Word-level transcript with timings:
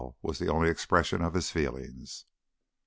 _"was 0.23 0.39
the 0.39 0.49
only 0.51 0.67
expression 0.67 1.21
of 1.21 1.35
his 1.35 1.51
feelings. 1.51 2.25